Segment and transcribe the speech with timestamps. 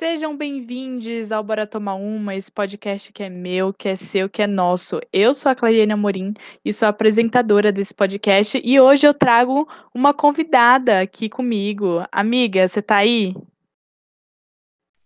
[0.00, 4.40] Sejam bem-vindos ao Bora Tomar Uma, esse podcast que é meu, que é seu, que
[4.40, 4.98] é nosso.
[5.12, 6.32] Eu sou a Clariane Amorim
[6.64, 12.02] e sou a apresentadora desse podcast e hoje eu trago uma convidada aqui comigo.
[12.10, 13.34] Amiga, você tá aí?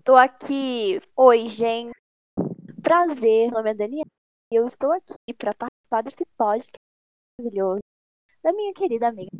[0.04, 1.00] Tô aqui.
[1.16, 1.90] Oi, gente.
[2.80, 4.06] Prazer, meu nome é Daniela
[4.52, 6.70] e eu estou aqui para participar desse podcast
[7.40, 7.80] maravilhoso
[8.44, 9.32] da minha querida amiga.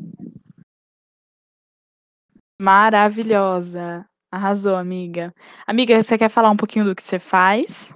[2.61, 4.05] Maravilhosa.
[4.35, 5.33] Arrasou, amiga.
[5.65, 7.95] Amiga, você quer falar um pouquinho do que você faz?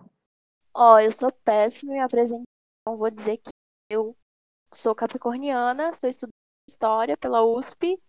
[0.73, 2.45] Ó, eu sou péssima em apresentação.
[2.87, 3.51] Vou dizer que
[3.91, 4.17] eu
[4.73, 6.37] sou capricorniana, sou estudante
[6.69, 8.01] de história pela USP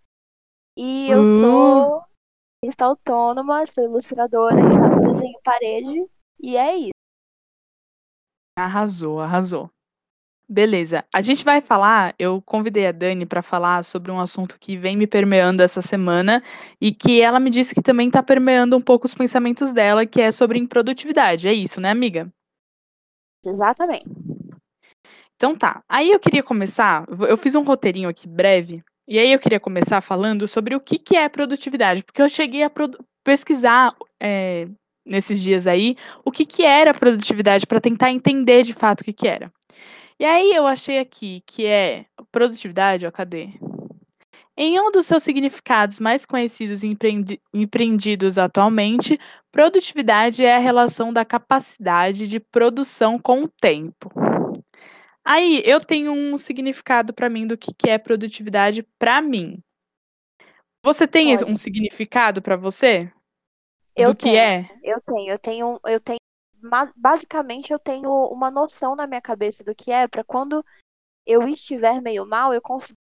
[0.78, 1.42] e eu Uh.
[1.42, 2.04] sou
[2.64, 6.10] artista autônoma, sou ilustradora, instalo desenho parede
[6.40, 6.92] e é isso.
[8.56, 9.72] Arrasou, arrasou.
[10.52, 11.06] Beleza.
[11.14, 14.98] A gente vai falar, eu convidei a Dani para falar sobre um assunto que vem
[14.98, 16.42] me permeando essa semana
[16.82, 20.20] e que ela me disse que também está permeando um pouco os pensamentos dela, que
[20.20, 21.48] é sobre improdutividade.
[21.48, 22.34] É isso, né, amiga?
[23.46, 24.10] Exatamente.
[25.36, 25.84] Então tá.
[25.88, 30.02] Aí eu queria começar, eu fiz um roteirinho aqui breve, e aí eu queria começar
[30.02, 32.72] falando sobre o que, que é produtividade, porque eu cheguei a
[33.24, 34.68] pesquisar é,
[35.06, 35.96] nesses dias aí
[36.26, 39.52] o que, que era produtividade para tentar entender de fato o que, que era.
[40.20, 43.50] E aí eu achei aqui que é produtividade, ó, cadê?
[44.58, 49.18] Em um dos seus significados mais conhecidos e empreendi- empreendidos atualmente,
[49.52, 54.12] produtividade é a relação da capacidade de produção com o tempo.
[55.24, 59.64] Aí, eu tenho um significado para mim do que, que é produtividade para mim.
[60.84, 61.60] Você tem esse- um Pode.
[61.60, 63.10] significado para você?
[63.96, 64.38] Eu do que tenho.
[64.38, 64.70] é?
[64.84, 66.20] Eu tenho, eu tenho, eu tenho,
[66.96, 70.64] basicamente eu tenho uma noção na minha cabeça do que é para quando
[71.26, 72.98] eu estiver meio mal, eu consigo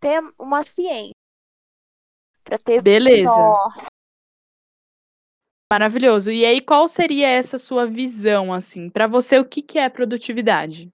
[0.00, 1.12] ter uma ciência
[2.44, 3.30] para ter Beleza.
[3.30, 3.86] norte.
[5.70, 6.30] Maravilhoso.
[6.30, 8.88] E aí, qual seria essa sua visão, assim?
[8.88, 10.88] Para você, o que, que é produtividade?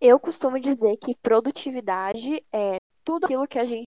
[0.00, 3.86] Eu costumo dizer que produtividade é tudo aquilo que a gente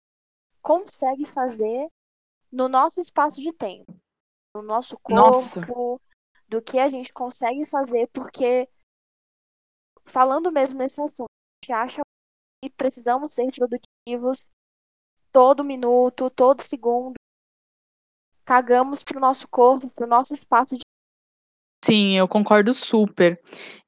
[0.62, 1.88] consegue fazer
[2.52, 3.96] no nosso espaço de tempo,
[4.56, 5.62] no nosso corpo, Nossa.
[6.48, 8.70] Do que a gente consegue fazer, porque
[10.04, 12.02] falando mesmo nesse assunto, a gente acha
[12.64, 14.52] que precisamos ser produtivos
[15.32, 17.16] todo minuto, todo segundo.
[18.46, 20.76] Cagamos pro nosso corpo, pro nosso espaço
[21.84, 23.38] Sim, eu concordo super.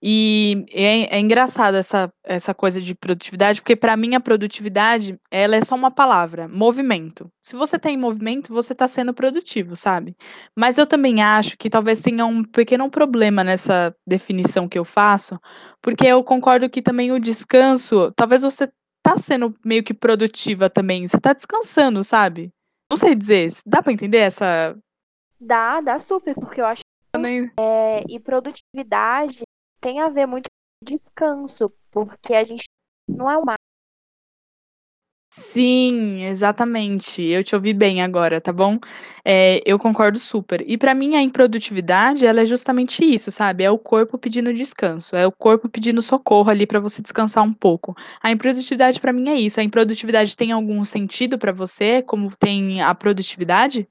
[0.03, 5.55] E é, é engraçado essa, essa coisa de produtividade, porque para mim a produtividade, ela
[5.55, 7.31] é só uma palavra, movimento.
[7.41, 10.13] Se você tem movimento, você está sendo produtivo, sabe?
[10.53, 15.39] Mas eu também acho que talvez tenha um pequeno problema nessa definição que eu faço,
[15.81, 18.69] porque eu concordo que também o descanso, talvez você
[19.01, 22.51] tá sendo meio que produtiva também, você tá descansando, sabe?
[22.91, 24.75] Não sei dizer, dá para entender essa
[25.39, 26.84] Dá, dá super, porque eu acho
[27.59, 29.41] é, e produtividade
[29.79, 32.65] tem a ver muito com descanso, porque a gente
[33.07, 33.55] não é uma
[35.37, 37.21] Sim, exatamente.
[37.21, 38.79] Eu te ouvi bem agora, tá bom?
[39.25, 40.63] Eh, eu concordo super.
[40.65, 43.65] E pra mim a improdutividade, ela é justamente isso, sabe?
[43.65, 47.51] É o corpo pedindo descanso, é o corpo pedindo socorro ali pra você descansar um
[47.51, 47.93] pouco.
[48.21, 49.59] A improdutividade pra mim é isso.
[49.59, 53.89] A improdutividade tem algum sentido pra você, como tem a produtividade?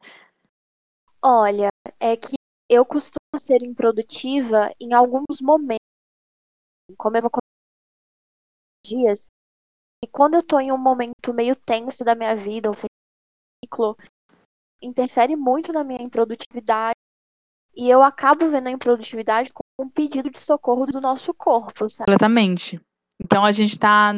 [1.23, 1.69] Olha,
[2.01, 2.37] é que
[2.69, 5.79] eu costumo ser improdutiva em alguns momentos,
[6.97, 7.31] como eu vou
[8.87, 9.29] dias,
[10.05, 12.75] e quando eu tô em um momento meio tenso da minha vida, um
[13.65, 13.97] ciclo,
[14.83, 16.95] interfere muito na minha improdutividade,
[17.75, 22.07] e eu acabo vendo a improdutividade como um pedido de socorro do nosso corpo, sabe?
[22.07, 22.81] Completamente.
[23.21, 24.13] Então a gente tá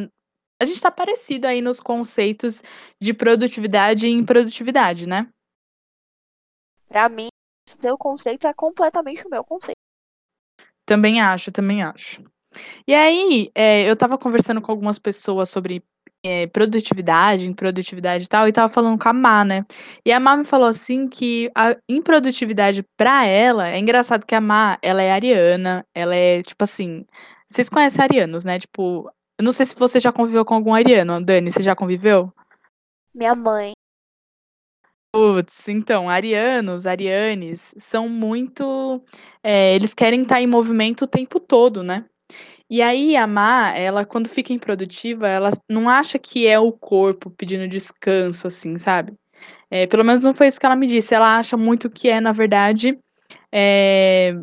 [0.61, 2.63] a gente tá parecido aí nos conceitos
[3.01, 5.31] de produtividade e improdutividade, né?
[6.89, 7.28] Pra mim,
[7.66, 9.77] seu conceito é completamente o meu conceito.
[10.84, 12.22] Também acho, também acho.
[12.87, 15.82] E aí, eh, eu estava conversando com algumas pessoas sobre,
[16.25, 19.66] eh, produtividade, improdutividade e tal, e estava falando com a Má, né.
[20.04, 24.41] E a Má me falou assim que a improdutividade pra ela é engraçado que a
[24.41, 27.04] Má, ela é ariana, ela é tipo assim
[27.48, 29.09] vocês conhecem arianos, né, tipo,
[29.39, 32.33] eu não sei se você já conviveu com algum ariano, Dani, você já conviveu?
[33.15, 33.72] Minha mãe,
[35.16, 39.03] Puts, então, arianos, arianes são muito,
[39.42, 42.04] eh, eles querem estar em movimento o tempo todo, né.
[42.71, 47.30] E aí a Má, ela quando fica improdutiva, ela não acha que é o corpo
[47.30, 49.15] pedindo descanso, assim, sabe.
[49.71, 52.21] Eh, pelo menos não foi isso que ela me disse, ela acha muito que é,
[52.21, 52.98] na verdade,
[53.53, 54.34] eh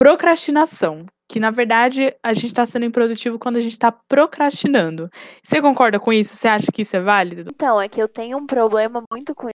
[0.00, 5.10] procrastinação, que na verdade a gente tá sendo improdutivo quando a gente tá procrastinando.
[5.42, 6.36] Você concorda com isso?
[6.36, 7.50] Você acha que isso é válido?
[7.50, 9.54] então, é que eu tenho um problema muito com isso.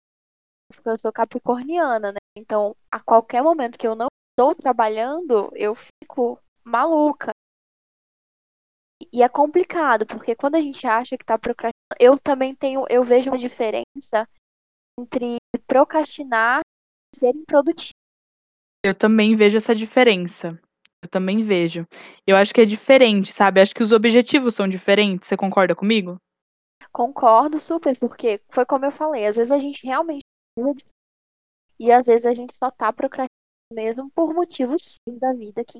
[0.73, 2.17] porque eu sou capricorniana, né?
[2.37, 7.31] Então, a qualquer momento que eu não estou trabalhando, eu fico maluca.
[9.11, 13.03] E é complicado, porque quando a gente acha que tá procrastinando, eu também tenho, eu
[13.03, 14.25] vejo uma diferença
[14.97, 15.35] entre
[15.67, 16.61] procrastinar
[17.13, 17.91] e ser improdutivo.
[18.81, 20.57] Eu também vejo essa diferença.
[21.05, 21.87] Eu também vejo.
[22.25, 23.61] Eu acho que é diferente, sabe?
[23.61, 25.29] Acho que os objetivos são diferentes.
[25.29, 26.17] Você concorda comigo?
[26.91, 30.23] Concordo super, porque foi como eu falei, às vezes a gente realmente
[31.79, 33.29] e às vezes a gente só tá procrastinando
[33.71, 35.77] mesmo por motivos da vida que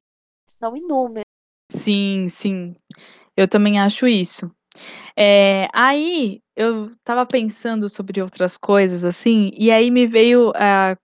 [0.60, 1.26] são inúmeros.
[1.72, 2.76] Sim, sim.
[3.36, 4.52] Eu também acho isso.
[5.18, 10.98] Eh, aí eu estava pensando sobre outras coisas, assim, e aí me veio a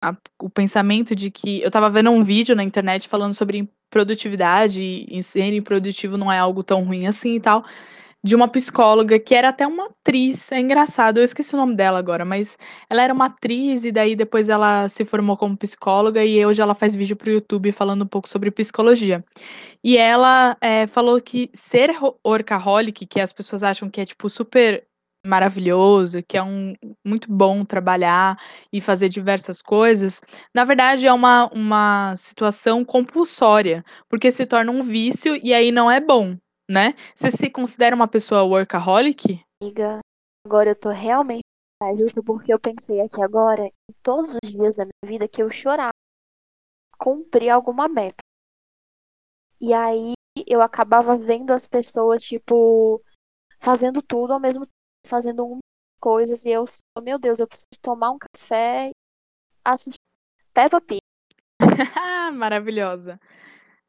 [0.00, 5.06] a o pensamento de que eu estava vendo um vídeo na internet falando sobre produtividade
[5.08, 7.64] e ser improdutivo não é algo tão ruim assim e tal,
[8.22, 11.98] de uma psicóloga que era até uma atriz, é engraçado, eu esqueci o nome dela
[11.98, 12.56] agora, mas
[12.88, 16.74] ela era uma atriz e daí depois ela se formou como psicóloga e hoje ela
[16.74, 19.24] faz vídeo para o YouTube falando um pouco sobre psicologia.
[19.82, 21.90] E ela, eh, falou que ser
[22.26, 24.86] workaholic, que as pessoas acham que é, tipo, super
[25.24, 26.74] maravilhoso, que é um
[27.04, 28.36] muito bom trabalhar
[28.72, 30.20] e fazer diversas coisas,
[30.54, 35.90] na verdade é uma uma situação compulsória, porque se torna um vício e aí não
[35.90, 36.36] é bom,
[36.68, 36.94] né.
[37.14, 39.44] Você se considera uma pessoa workaholic?
[39.62, 39.98] Amiga,
[40.46, 41.42] agora eu tô realmente
[41.96, 45.50] justo porque eu pensei aqui agora em todos os dias da minha vida que eu
[45.50, 45.92] chorava
[46.98, 48.22] cumprir alguma meta.
[49.58, 50.12] E aí
[50.46, 53.02] eu acabava vendo as pessoas, tipo,
[53.58, 54.79] fazendo tudo ao mesmo tempo,
[55.10, 55.58] fazendo um
[56.00, 56.64] coisas e eu,
[57.02, 58.92] meu Deus, eu preciso tomar um café e
[59.64, 59.98] assistir
[60.54, 61.00] Peppa Pig.
[62.32, 63.20] Maravilhosa.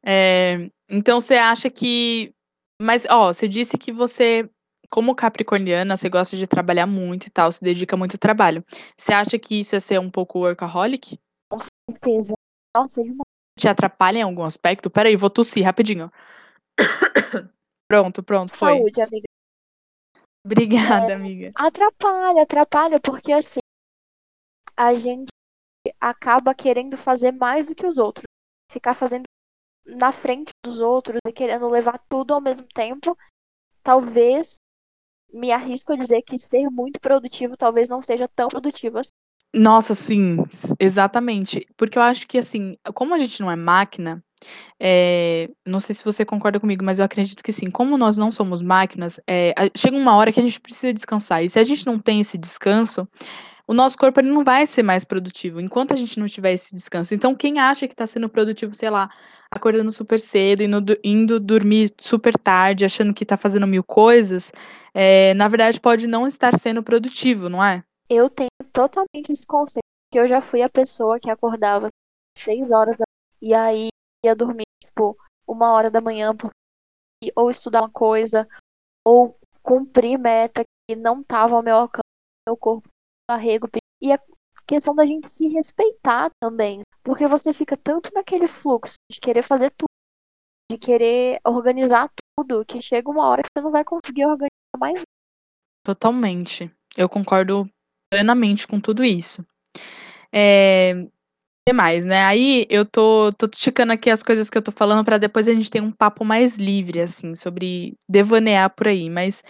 [0.04, 2.34] Eh, então você acha que
[2.82, 4.50] mas, ó, você disse que você,
[4.90, 8.64] como capricorniana, você gosta de trabalhar muito e tal, se dedica muito ao trabalho.
[8.96, 11.16] Você acha que isso é ser um pouco workaholic?
[11.48, 11.58] Com
[11.88, 12.32] certeza.
[12.74, 13.22] Nossa, demais.
[13.56, 14.88] Te atrapalha em algum aspecto?
[14.88, 16.10] Espera aí, vou tossir rapidinho.
[17.88, 18.78] Pronto, pronto, foi.
[18.78, 19.26] Saúde, amiga.
[20.44, 21.52] Obrigada, É, amiga.
[21.54, 23.60] atrapalha, atrapalha, porque assim,
[24.76, 25.28] a gente
[26.00, 28.24] acaba querendo fazer mais do que os outros.
[28.70, 29.24] Ficar fazendo
[29.86, 33.16] na frente dos outros e querendo levar tudo ao mesmo tempo,
[33.82, 34.56] talvez
[35.32, 39.11] me arrisco a dizer que ser muito produtivo talvez não seja tão produtivo assim.
[39.54, 40.38] Nossa, sim,
[40.80, 41.66] exatamente.
[41.76, 44.24] Porque eu acho que, assim, como a gente não é máquina,
[44.80, 48.30] eh, não sei se você concorda comigo, mas eu acredito que sim, como nós não
[48.30, 49.20] somos máquinas,
[49.56, 52.20] a chega uma hora que a gente precisa descansar, e se a gente não tem
[52.20, 53.08] esse descanso,
[53.68, 56.74] o nosso corpo ele não vai ser mais produtivo, enquanto a gente não tiver esse
[56.74, 57.14] descanso.
[57.14, 59.10] Então quem acha que tá sendo produtivo, sei lá,
[59.50, 64.52] acordando super cedo, indo do indo dormir super tarde, achando que tá fazendo 1000 coisas,
[64.94, 67.84] eh, na verdade pode não estar sendo produtivo, não é?
[68.14, 71.88] Eu tenho totalmente esse conceito, que eu já fui a pessoa que acordava
[72.36, 73.02] 6h
[73.40, 73.88] e aí
[74.22, 75.16] ia dormir, tipo,
[75.48, 78.46] 1h porque ou estudar uma coisa,
[79.02, 82.02] ou cumprir meta que não estava ao meu alcance,
[82.46, 82.86] meu corpo
[83.30, 83.66] arrego
[84.02, 84.20] e a
[84.66, 89.70] questão da gente se respeitar também, porque você fica tanto naquele fluxo de querer fazer
[89.70, 89.88] tudo,
[90.70, 95.00] de querer organizar tudo, que chega uma hora que você não vai conseguir organizar mais
[95.82, 97.66] Totalmente, eu concordo
[98.12, 99.44] plenamente com tudo isso.
[100.34, 101.06] Eh,
[101.66, 105.04] que mais, né, aí eu tô tô ticando aqui as coisas que eu tô falando
[105.04, 109.42] pra depois a gente ter um papo mais livre, assim, sobre devanear por aí, mas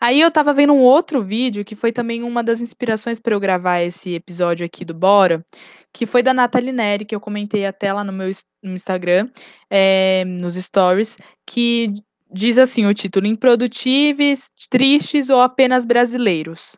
[0.00, 3.40] aí eu estava vendo um outro vídeo que foi também uma das inspirações pra eu
[3.40, 5.44] gravar esse episódio aqui do Bora,
[5.92, 8.30] que foi da Nathalie Neri, que eu comentei até lá no meu
[8.62, 9.28] no Instagram,
[9.70, 11.94] eh, nos stories, que
[12.32, 16.76] diz assim o título: "Improdutíveis, tristes ou apenas brasileiros?".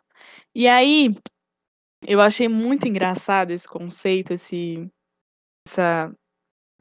[0.55, 1.13] E aí,
[2.07, 4.89] eu achei muito engraçado esse conceito, esse
[5.67, 6.13] essa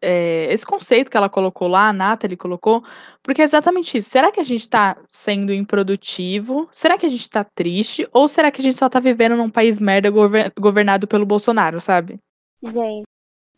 [0.01, 2.85] eh, esse conceito que ela colocou lá, a Nathalie colocou,
[3.23, 6.69] porque é exatamente isso, será que a gente tá sendo improdutivo?
[6.71, 8.07] Será que a gente tá triste?
[8.13, 11.81] Ou será que a gente só tá vivendo num país merda gover governado pelo Bolsonaro,
[11.81, 12.19] sabe?
[12.63, 13.05] Gente,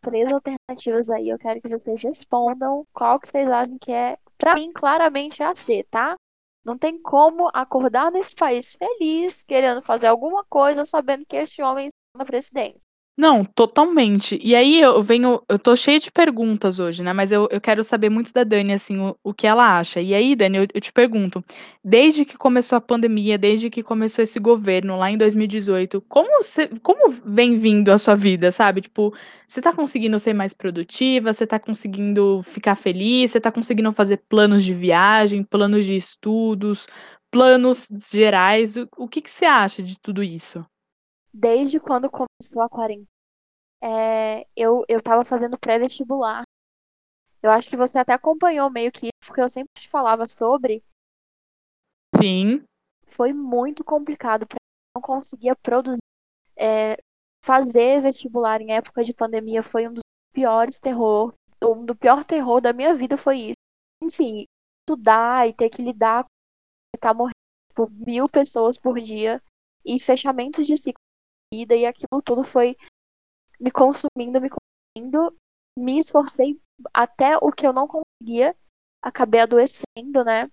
[0.02, 4.54] 3 alternativas aí, eu quero que vocês respondam qual que vocês acham que é, pra
[4.54, 6.14] mim claramente é a C, tá?
[6.66, 11.86] Não tem como acordar nesse país feliz, querendo fazer alguma coisa, sabendo que este homem
[11.86, 12.85] está na presidência.
[13.18, 14.38] Não, totalmente.
[14.42, 17.82] E aí eu venho eu tô cheia de perguntas hoje, né, mas eu eu quero
[17.82, 20.02] saber muito da Dani, assim, o o que ela acha.
[20.02, 21.42] E aí Dani, eu eu te pergunto,
[21.82, 26.68] desde que começou a pandemia, desde que começou esse governo lá em 2018, como você
[26.82, 29.14] como vem vindo a sua vida, sabe, tipo,
[29.46, 34.18] você tá conseguindo ser mais produtiva, você tá conseguindo ficar feliz, você tá conseguindo fazer
[34.28, 36.86] planos de viagem, planos de estudos,
[37.30, 40.62] planos gerais, o o que que você acha de tudo isso?
[41.32, 43.06] Desde quando começou a quarentena,
[43.82, 46.42] é, eu, eu tava fazendo pré-vestibular.
[47.42, 50.82] Eu acho que você até acompanhou meio que isso, porque eu sempre te falava sobre.
[52.16, 52.64] Sim.
[53.06, 54.56] Foi muito complicado para
[54.94, 56.00] não conseguia produzir.
[56.56, 56.96] É,
[57.44, 60.02] fazer vestibular em época de pandemia foi um dos
[60.32, 61.32] piores terror.
[61.62, 63.56] Um do pior terror da minha vida foi isso.
[64.02, 64.46] Enfim,
[64.80, 66.30] estudar e ter que lidar com
[66.96, 67.34] estar tá morrendo
[67.74, 69.40] por mil pessoas por dia
[69.84, 71.05] e fechamentos de ciclo
[71.52, 72.76] vida e aquilo tudo foi
[73.60, 75.36] me consumindo, me consumindo.
[75.78, 76.60] Me esforcei
[76.92, 78.56] até o que eu não conseguia.
[79.02, 80.50] Acabei adoecendo, né?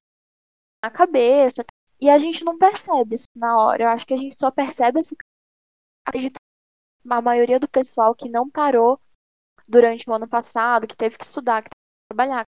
[0.83, 1.63] Na cabeça.
[2.00, 3.83] E a gente não percebe isso na hora.
[3.83, 5.15] Eu acho que a gente só percebe esse
[6.05, 6.35] acredito
[7.09, 9.00] a maioria do pessoal que não parou
[9.67, 12.45] durante o ano passado, que teve que estudar, que teve que trabalhar,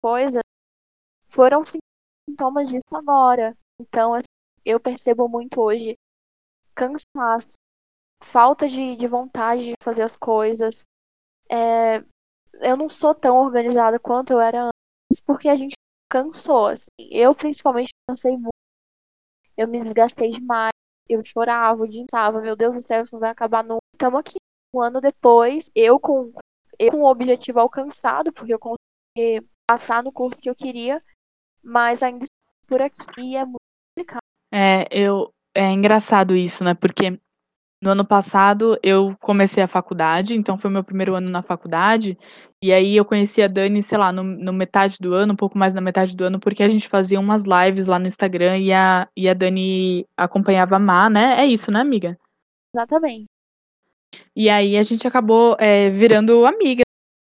[0.00, 0.42] coisas,
[1.28, 1.62] foram
[2.28, 3.56] sintomas disso agora.
[3.80, 4.26] Então, assim,
[4.64, 5.96] eu percebo muito hoje
[6.74, 7.54] cansaço,
[8.22, 10.82] falta de, de vontade de fazer as coisas.
[11.50, 12.04] É,
[12.60, 15.74] eu não sou tão organizada quanto eu era antes, porque a gente
[16.10, 16.68] cansou.
[16.68, 16.86] Assim.
[16.98, 18.50] Eu, principalmente, cansei muito.
[19.56, 20.70] Eu me desgastei demais.
[21.08, 22.40] Eu chorava, odiava.
[22.40, 23.80] Meu Deus do céu, isso não vai acabar nunca.
[23.94, 24.38] Estamos aqui
[24.74, 26.32] um ano depois, eu com,
[26.78, 31.02] eu com o objetivo alcançado, porque eu consegui passar no curso que eu queria,
[31.62, 32.24] mas ainda
[32.66, 33.58] por aqui é muito
[33.94, 34.20] complicado.
[34.52, 36.74] É, eu, é engraçado isso, né?
[36.74, 37.18] Porque
[37.82, 42.18] no ano passado eu comecei a faculdade, então foi meu primeiro ano na faculdade,
[42.62, 45.56] e aí eu conheci a Dani, sei lá, no, no metade do ano, um pouco
[45.56, 48.72] mais na metade do ano, porque a gente fazia umas lives lá no Instagram e
[48.72, 51.40] a, e a Dani acompanhava a Má, né?
[51.40, 52.18] É isso, né, amiga?
[52.74, 53.26] Exatamente.
[54.36, 56.82] E aí a gente acabou é, virando amiga.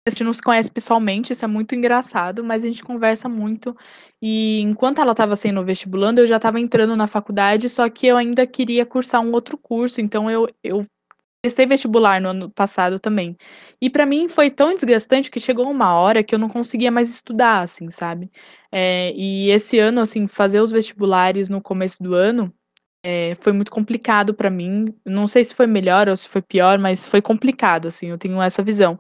[0.07, 3.75] A gente não se conhece pessoalmente, isso é muito engraçado, mas a gente conversa muito.
[4.21, 8.19] E enquanto ela estava sendo vestibulando, eu já estava entrando na faculdade, só que eu
[8.19, 10.83] ainda queria cursar um outro curso, então eu, eu
[11.43, 13.35] prestei vestibular no ano passado também.
[13.81, 17.09] E para mim foi tão desgastante que chegou uma hora que eu não conseguia mais
[17.09, 18.31] estudar, assim, sabe?
[18.71, 22.53] É, e esse ano, assim, fazer os vestibulares no começo do ano
[23.03, 24.95] é, foi muito complicado para mim.
[25.03, 28.43] Não sei se foi melhor ou se foi pior, mas foi complicado, assim, eu tenho
[28.43, 28.99] essa visão.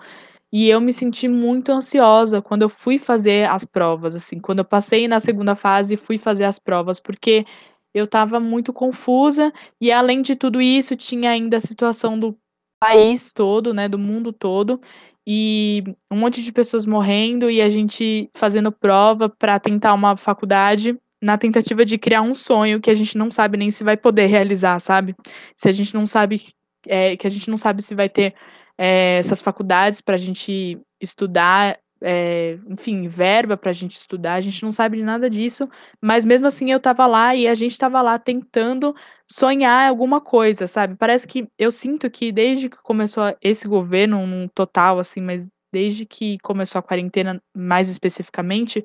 [0.57, 4.65] E eu me senti muito ansiosa quando eu fui fazer as provas, assim, quando eu
[4.65, 7.45] passei na segunda fase e fui fazer as provas, porque
[7.93, 12.39] eu estava muito confusa e além de tudo isso tinha ainda a situação do
[12.79, 14.81] país todo, né, do mundo todo,
[15.27, 20.97] e um monte de pessoas morrendo e a gente fazendo prova para tentar uma faculdade
[21.21, 24.27] na tentativa de criar um sonho que a gente não sabe nem se vai poder
[24.27, 25.17] realizar, sabe?
[25.57, 26.41] Se a gente não sabe,
[26.87, 28.35] é, que a gente não sabe se vai ter
[28.79, 34.41] é, essas faculdades para a gente estudar, é, enfim, verba para a gente estudar, a
[34.41, 35.69] gente não sabe de nada disso,
[36.03, 38.95] mas mesmo assim eu estava lá e a gente estava lá tentando
[39.31, 40.97] sonhar alguma coisa, sabe?
[40.97, 46.05] Parece que eu sinto que desde que começou esse governo, num total, assim, mas desde
[46.05, 48.85] que começou a quarentena mais especificamente,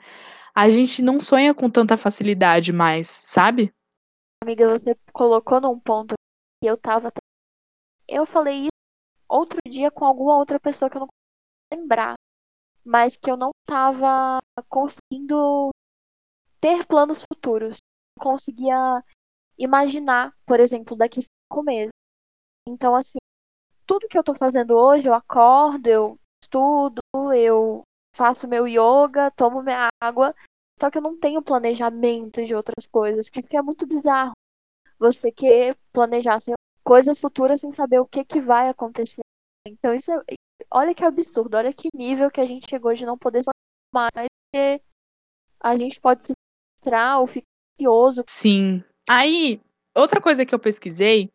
[0.55, 3.71] a gente não sonha com tanta facilidade mais, sabe?
[4.43, 6.15] Amiga, você colocou num ponto
[6.63, 7.11] que eu tava.
[8.07, 8.78] Eu falei isso
[9.29, 12.15] outro dia com alguma outra pessoa que eu não consigo lembrar,
[12.83, 15.69] mas que eu não tava conseguindo
[16.59, 17.77] ter planos futuros.
[18.17, 19.03] Não conseguia
[19.57, 21.91] imaginar, por exemplo, daqui cinco meses.
[22.67, 23.19] Então, assim,
[23.85, 27.01] tudo que eu tô fazendo hoje, eu acordo, eu estudo,
[27.33, 27.83] eu
[28.15, 30.35] faço meu yoga, tomo minha água,
[30.79, 34.33] só que eu não tenho planejamento de outras coisas, porque é muito bizarro
[34.99, 36.53] você quer planejar assim,
[36.89, 39.21] coisas futuras sem saber o que, que vai acontecer.
[39.67, 40.23] Então isso é,
[40.71, 43.43] olha que absurdo, olha que nível que a gente chegou de não poder
[43.93, 44.81] mais, porque
[45.61, 47.45] a gente pode se frustrar ou ficar
[47.77, 48.23] ansioso.
[48.27, 48.83] Sim.
[49.07, 49.61] Aí,
[49.95, 51.29] outra coisa que eu pesquisei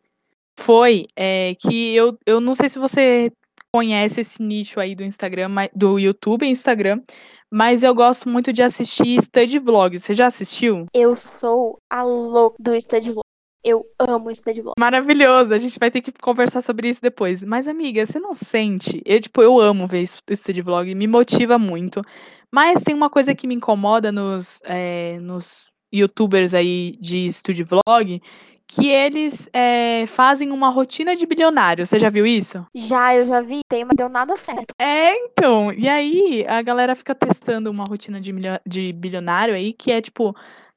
[0.59, 3.31] foi é, que eu, eu não sei se você
[3.73, 7.01] conhece esse nicho aí do Instagram, do YouTube e Instagram,
[7.49, 9.97] mas eu gosto muito de assistir study vlog.
[9.97, 10.85] Você já assistiu?
[10.93, 13.25] Eu sou a louca do study vlog.
[13.65, 14.75] Eu amo study vlog.
[14.79, 17.43] Maravilhoso, a gente vai ter que conversar sobre isso depois.
[17.43, 19.01] Mas, amiga, você não sente?
[19.03, 22.03] Eu, tipo, eu amo ver study vlog, me motiva muito.
[22.51, 28.21] Mas tem uma coisa que me incomoda nos, é, nos youtubers aí de study vlog,
[28.67, 31.87] que eles é, fazem uma rotina de bilionário.
[31.87, 32.63] Você já viu isso?
[32.75, 34.75] Já, eu já vi, tem, mas deu nada certo.
[34.79, 35.73] É, então.
[35.73, 38.31] E aí a galera fica testando uma rotina de,
[38.63, 40.35] de bilionário aí, que é tipo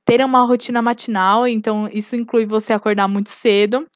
[0.09, 1.47] ter uma rotina matinal.
[1.47, 3.87] Então, isso inclui você acordar muito cedo.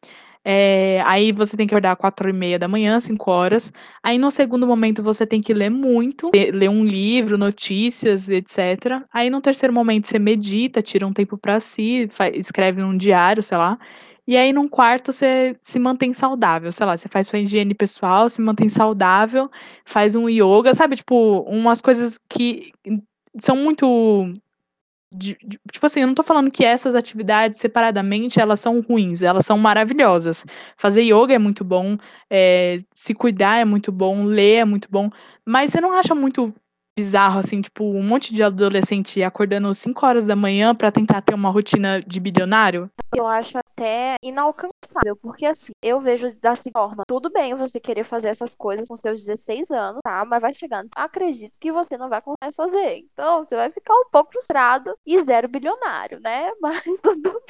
[0.45, 3.73] É, aí você tem que acordar quatro e meia da manhã, cinco horas.
[4.03, 9.03] Aí no segundo momento você tem que ler muito, ler um livro, notícias, etc.
[9.13, 13.57] Aí no terceiro momento você medita, tira um tempo para si, escreve num diário, sei
[13.57, 13.79] lá.
[14.27, 18.29] e aí num quarto você se mantém saudável, sei lá, você faz sua higiene pessoal,
[18.29, 19.51] se mantém saudável,
[19.85, 22.73] faz um yoga, sabe, tipo, umas coisas que
[23.41, 24.33] são muito
[25.13, 29.23] de, de, tipo assim, eu não tô falando que essas atividades separadamente elas são ruins,
[29.23, 30.45] elas são maravilhosas.
[30.77, 31.97] Fazer yoga é muito bom,
[32.31, 35.11] é, se cuidar é muito bom, ler é muito bom,
[35.47, 36.55] mas você não acha muito
[36.97, 41.35] bizarro, assim, tipo, um monte de adolescente acordando 5 horas da manhã para tentar ter
[41.35, 42.91] uma rotina de bilionário?
[43.15, 48.29] Eu acho até inalcançável, porque assim, eu vejo dessa forma, tudo bem você querer fazer
[48.29, 50.25] essas coisas com seus 16 anos, tá?
[50.25, 52.99] Mas vai chegando, acredito que você não vai conseguir fazer.
[53.13, 56.51] Então, você vai ficar um pouco frustrado e zero bilionário, né?
[56.63, 57.41] Mas tudo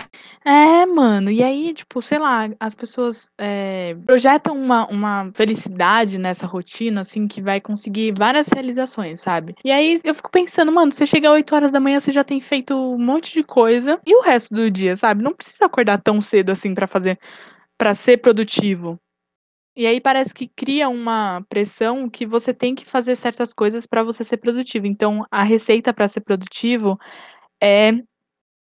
[0.44, 6.46] É, mano, e aí, tipo, sei lá, as pessoas é, projetam uma, uma felicidade nessa
[6.46, 9.54] rotina, assim, que vai conseguir várias realizações, sabe?
[9.64, 12.24] E aí eu fico pensando, mano, você chega às 8 horas da manhã, você já
[12.24, 15.22] tem feito um monte de coisa, e o resto do dia, sabe?
[15.22, 17.18] Não precisa acordar tão cedo assim para fazer,
[17.76, 18.98] para ser produtivo.
[19.74, 24.02] E aí parece que cria uma pressão que você tem que fazer certas coisas para
[24.02, 24.86] você ser produtivo.
[24.86, 26.98] Então, a receita para ser produtivo
[27.62, 27.92] é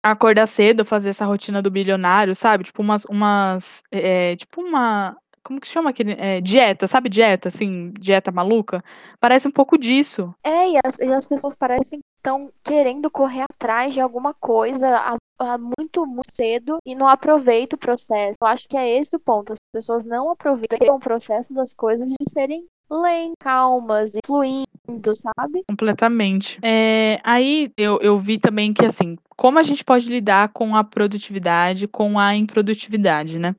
[0.02, 2.64] acordar cedo, fazer essa rotina do bilionário, sabe?
[2.64, 7.92] Tipo umas umas, eh, tipo uma como que chama aquele, eh, dieta, sabe dieta, assim,
[8.00, 8.82] dieta maluca?
[9.20, 10.34] Parece um pouco disso.
[10.42, 14.96] É, e as, e as pessoas parecem que estão querendo correr atrás de alguma coisa
[14.96, 15.16] a
[15.58, 18.36] muito, muito cedo e não aproveitam o processo.
[18.40, 19.52] Eu acho que é esse o ponto.
[19.52, 25.64] As pessoas não aproveitam o processo das coisas de serem lentas, calmas e fluindo, sabe?
[25.68, 26.58] Completamente.
[26.62, 30.84] É, aí eu, eu vi também que, assim, como a gente pode lidar com a
[30.84, 33.54] produtividade, com a improdutividade, né?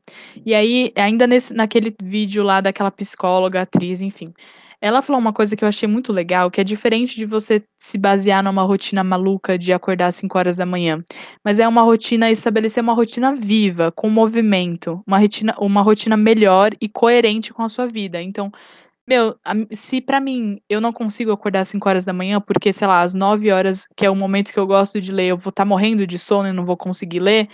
[0.46, 4.34] E aí, ainda nesse, naquele vídeo lá daquela psicóloga, atriz, enfim.
[4.86, 7.98] Ela falou uma coisa que eu achei muito legal, que é diferente de você se
[7.98, 11.04] basear numa rotina maluca de acordar às 5 horas da manhã,
[11.44, 16.70] mas é uma rotina, estabelecer uma rotina viva, com movimento, uma rotina, uma rotina melhor
[16.80, 18.22] e coerente com a sua vida.
[18.22, 18.52] Então,
[19.08, 19.36] meu,
[19.72, 23.02] se pra mim eu não consigo acordar às 5 horas da manhã, porque, sei lá,
[23.02, 25.66] às 9 horas, que é o momento que eu gosto de ler, eu vou estar
[25.66, 27.48] morrendo de sono e não vou conseguir ler,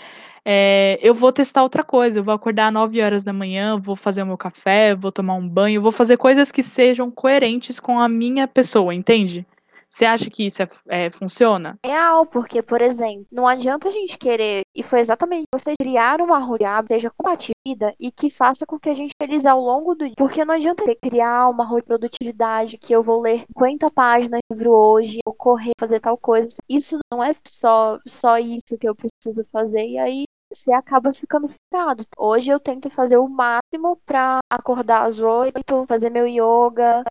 [0.45, 3.95] eh, eu vou testar outra coisa, eu vou acordar às 9 horas da manhã, vou
[3.95, 7.99] fazer o meu café, vou tomar um banho, vou fazer coisas que sejam coerentes com
[7.99, 9.45] a minha pessoa, entende?
[9.91, 11.77] Você acha que isso é, é, funciona?
[11.85, 16.39] Real, porque, por exemplo, não adianta a gente querer, e foi exatamente você criar uma
[16.39, 20.13] rotina seja compatível e que faça com que a gente feliz ao longo do dia.
[20.17, 24.55] Porque não adianta criar uma rotina de produtividade que eu vou ler 50 páginas de
[24.55, 26.55] livro hoje, ou correr, fazer tal coisa.
[26.69, 30.23] Isso não é só, só isso que eu preciso fazer, e aí
[30.53, 32.03] você acaba ficando ficado.
[32.17, 37.03] Hoje eu tento fazer o máximo para acordar às 8, fazer meu yoga,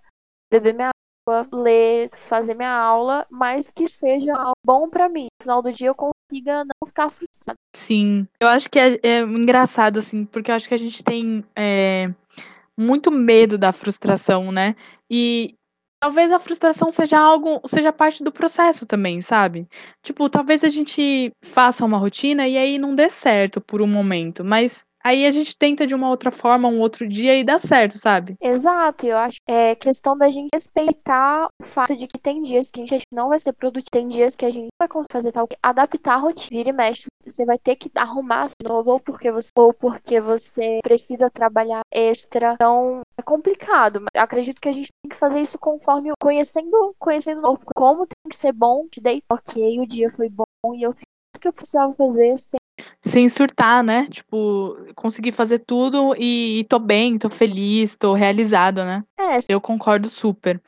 [0.50, 0.90] beber minha
[1.52, 5.26] ler, fazer minha aula, mas que seja bom para mim.
[5.40, 7.58] No final do dia eu consiga não ficar frustrada.
[7.74, 11.44] Sim, eu acho que é, é engraçado, assim, porque eu acho que a gente tem
[11.56, 12.12] é,
[12.76, 14.74] muito medo da frustração, né?
[15.10, 15.54] E
[16.00, 19.68] talvez a frustração seja algo, seja parte do processo também, sabe?
[20.02, 24.42] Tipo, talvez a gente faça uma rotina e aí não dê certo por um momento,
[24.42, 27.98] mas Aí a gente tenta de uma outra forma, um outro dia e dá certo,
[27.98, 28.36] sabe?
[28.40, 32.82] Exato, eu acho é questão da gente respeitar o fato de que tem dias que
[32.82, 35.48] a gente não vai ser produtivo, tem dias que a gente vai conseguir fazer tal,
[35.62, 39.30] adaptar a rotina, vira e mexe, você vai ter que arrumar de novo, ou porque
[39.30, 42.52] você, ou porque você precisa trabalhar extra.
[42.54, 47.58] Então, é complicado, mas acredito que a gente tem que fazer isso conforme conhecendo, conhecendo
[47.74, 51.04] como tem que ser bom, te dei, ok, o dia foi bom e eu fiz
[51.36, 52.59] o que eu precisava fazer sem
[53.02, 54.06] sem surtar, né?
[54.10, 59.04] Tipo, conseguir fazer tudo e, e tô bem, tô feliz, tô realizada, né?
[59.18, 59.40] É.
[59.48, 60.60] Eu concordo super.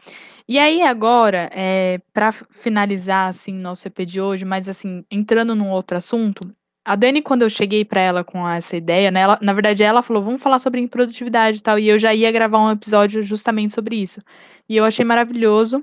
[0.48, 5.70] E aí agora, é, para finalizar assim nosso EP de hoje, mas assim, entrando num
[5.70, 6.50] outro assunto,
[6.84, 10.02] a Dani quando eu cheguei para ela com essa ideia, né, ela, na verdade ela
[10.02, 13.72] falou: "Vamos falar sobre produtividade e tal", e eu já ia gravar um episódio justamente
[13.74, 14.20] sobre isso.
[14.68, 15.82] E eu achei maravilhoso.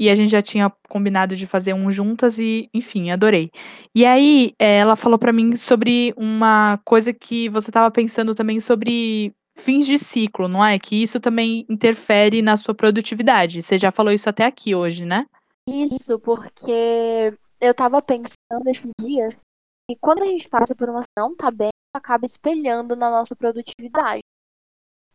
[0.00, 3.50] E a gente já tinha combinado de fazer um juntas e, enfim, adorei.
[3.94, 8.58] E aí, eh, ela falou pra mim sobre uma coisa que você estava pensando também
[8.60, 10.78] sobre fins de ciclo, não é?
[10.78, 13.60] Que isso também interfere na sua produtividade.
[13.60, 15.26] Você já falou isso até aqui hoje, né?
[15.68, 19.42] Isso, porque eu estava pensando esses dias
[19.90, 24.22] e quando a gente passa por uma não tá bem, acaba espelhando na nossa produtividade.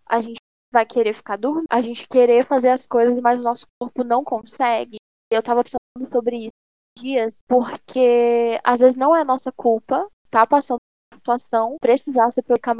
[0.05, 0.37] A gente
[0.75, 4.25] vai querer ficar dormindo, a gente querer fazer as coisas, mas o nosso corpo não
[4.25, 4.97] consegue.
[5.31, 6.51] Eu tava pensando sobre isso
[6.97, 12.75] dias, porque às vezes não é nossa culpa, tá passando uma situação, precisar se ficar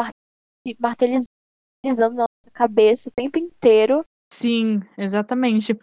[0.80, 1.26] martelizando
[1.86, 4.04] na nossa cabeça o tempo inteiro.
[4.36, 5.78] Sim, exatamente.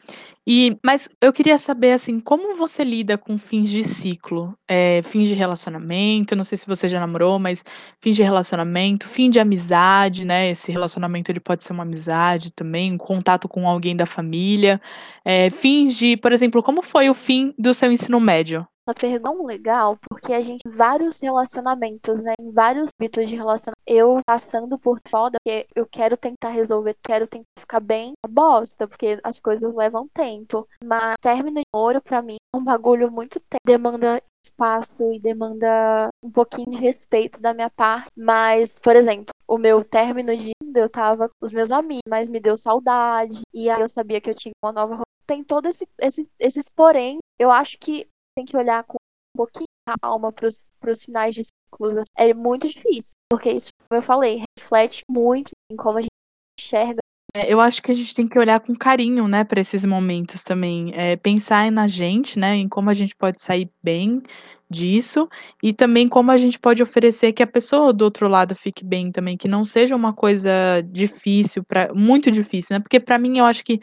[0.46, 4.54] E mas eu queria saber, assim, como você lida com fins de ciclo?
[4.68, 7.64] Eh, fins de relacionamento, não sei se você já namorou, mas
[8.02, 12.92] fins de relacionamento, fim de amizade, né, esse relacionamento ele pode ser uma amizade também,
[12.92, 14.80] um contato com alguém da família,
[15.24, 18.66] eh, fins de por exemplo, como foi o fim do seu ensino médio?
[18.86, 23.82] Essa pergunta é legal, porque a gente vários relacionamentos, né, em vários âmbitos de relacionamento,
[23.84, 28.86] eu passando por foda, porque eu quero tentar resolver, quero tentar ficar bem, a bosta,
[28.86, 30.68] porque as coisas levam tempo.
[30.84, 36.08] Mas término de namoro, pra mim, é um bagulho muito tempo, demanda espaço e demanda
[36.22, 38.08] um pouquinho de respeito da minha parte.
[38.16, 42.40] Mas, por exemplo, o meu término de eu tava com os meus amigos, mas me
[42.40, 46.28] deu saudade, e aí eu sabia que eu tinha uma nova tem todo esse, esse
[46.38, 48.06] esses porém, eu acho que
[48.36, 49.66] tem que olhar com um pouquinho
[50.00, 52.04] calma para os finais de ciclos.
[52.16, 56.10] É muito difícil, porque isso, como eu falei, reflete muito em como a gente
[56.58, 56.98] enxerga.
[57.34, 60.42] É, eu acho que a gente tem que olhar com carinho, né, para esses momentos
[60.42, 64.22] também, eh, pensar na gente, né, em como a gente pode sair bem
[64.68, 65.26] disso,
[65.62, 69.10] e também como a gente pode oferecer que a pessoa do outro lado fique bem
[69.10, 70.50] também, que não seja uma coisa
[70.90, 73.80] difícil pra muito difícil, né, porque para mim eu acho que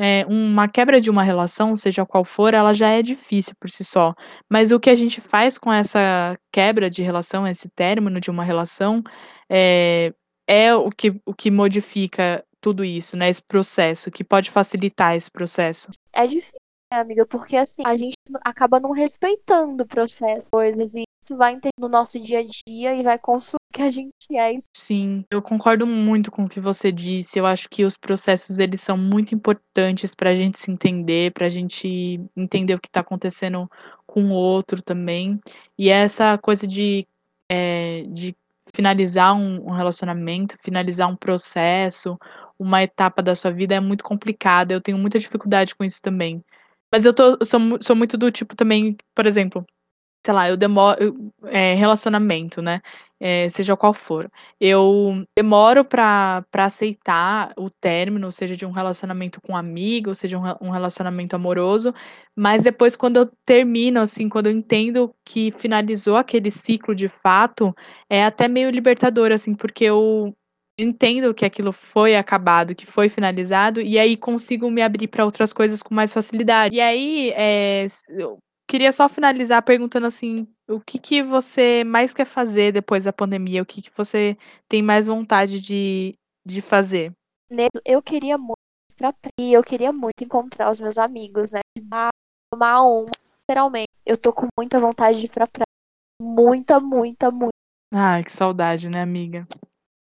[0.00, 3.84] eh, uma quebra de uma relação, seja qual for, ela já é difícil por si
[3.84, 4.14] só,
[4.48, 8.42] mas o que a gente faz com essa quebra de relação, esse término de uma
[8.42, 9.02] relação,
[9.50, 10.14] eh,
[10.48, 15.30] é o que o que modifica tudo isso, né, esse processo, que pode facilitar esse
[15.30, 15.88] processo.
[16.12, 16.58] É difícil,
[16.90, 21.58] né, amiga, porque assim, a gente acaba não respeitando o processo, coisas, e isso vai
[21.78, 24.56] no nosso dia a dia e vai consumir que a gente é.
[24.74, 28.80] Sim, eu concordo muito com o que você disse, eu acho que os processos eles
[28.80, 33.68] são muito importantes pra gente se entender, pra gente entender o que tá acontecendo
[34.06, 35.40] com o outro também,
[35.78, 37.06] e essa coisa de,
[37.50, 38.34] eh, de
[38.74, 42.18] finalizar um um relacionamento, finalizar um processo,
[42.58, 46.44] uma etapa da sua vida é muito complicada, eu tenho muita dificuldade com isso também.
[46.92, 49.64] Mas eu tô sou sou muito do tipo também, por exemplo,
[50.24, 51.14] sei lá, eu demo eu
[51.46, 52.80] eh, relacionamento, né,
[53.20, 54.30] eh, seja qual for,
[54.60, 60.70] eu demoro pra aceitar o término, seja de um relacionamento com amigo, seja um um
[60.70, 61.94] relacionamento amoroso,
[62.36, 67.74] mas depois quando eu termino, assim, quando eu entendo que finalizou aquele ciclo de fato,
[68.10, 70.34] é até meio libertador, assim, porque eu
[70.78, 75.52] entendo que aquilo foi acabado, que foi finalizado, e aí consigo me abrir pra outras
[75.52, 76.74] coisas com mais facilidade.
[76.74, 77.32] E aí,
[78.18, 78.38] eu
[78.70, 83.62] queria só finalizar perguntando, assim, o que que você mais quer fazer depois da pandemia?
[83.62, 86.14] O que que você tem mais vontade de
[86.46, 87.12] de fazer?
[87.84, 91.60] Eu queria muito ir pra praia, eu queria muito encontrar os meus amigos, né,
[92.50, 93.10] tomar uma,
[93.42, 93.90] literalmente.
[94.06, 95.66] Eu tô com muita vontade de ir pra praia,
[96.22, 97.50] muita, muita, mui
[97.92, 99.46] Ai, que saudade, né, amiga.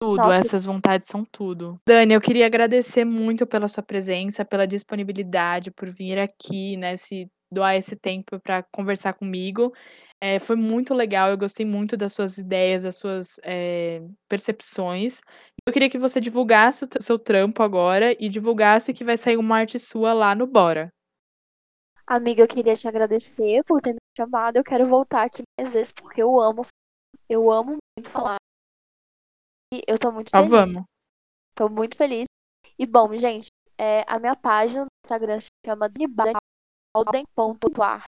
[0.01, 0.39] Tudo, Nossa.
[0.39, 1.79] essas vontades são tudo.
[1.87, 7.29] Dani, eu queria agradecer muito pela sua presença, pela disponibilidade, por vir aqui, né, se
[7.51, 9.73] doar esse tempo pra conversar comigo,
[10.21, 15.21] eh, foi muito legal, eu gostei muito das suas ideias, das suas, eh, percepções.
[15.67, 19.57] Eu queria que você divulgasse o seu trampo agora e divulgasse que vai sair uma
[19.57, 20.91] arte sua lá no Bora.
[22.05, 25.91] Amiga, eu queria te agradecer por ter me chamado, eu quero voltar aqui mais vezes,
[25.91, 26.65] porque eu amo
[27.29, 28.37] eu amo muito falar.
[29.73, 30.49] E eu tô muito Só feliz.
[30.49, 30.83] vamos.
[31.55, 32.25] Tô muito feliz.
[32.79, 35.89] E bom, gente, eh, a minha página no Instagram se chama
[37.03, 38.03] danibauden.art.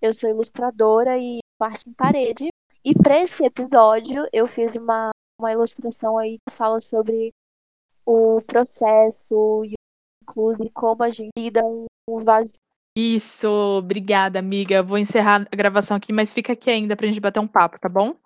[0.00, 2.48] Eu sou ilustradora e faço arte em parede.
[2.84, 7.32] E pra esse episódio eu fiz uma uma ilustração aí que fala sobre
[8.04, 9.74] o processo e
[10.22, 11.62] inclusive como a gente lida
[12.08, 12.50] com vaz
[12.96, 17.38] Isso, obrigada amiga, vou encerrar a gravação aqui, mas fica aqui ainda pra gente bater
[17.38, 18.14] um papo, tá bom?